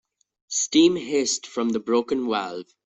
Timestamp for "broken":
1.79-2.27